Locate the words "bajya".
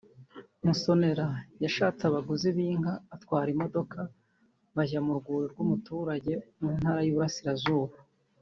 4.75-4.99